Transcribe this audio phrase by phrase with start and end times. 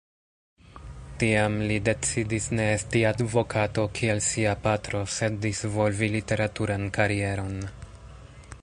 [1.23, 7.57] Tiam, li decidis ne esti advokato, kiel sia patro, sed disvolvi literaturan karieron.